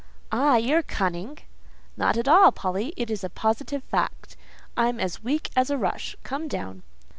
"Ah! 0.31 0.55
you're 0.55 0.81
cunning!" 0.81 1.37
"Not 1.95 2.17
at 2.17 2.27
all, 2.27 2.51
Polly—it 2.51 3.11
is 3.11 3.23
positive 3.35 3.83
fact. 3.83 4.35
I'm 4.75 4.99
as 4.99 5.23
weak 5.23 5.51
as 5.55 5.69
a 5.69 5.77
rush. 5.77 6.15
Come 6.23 6.47
down." 6.47 6.81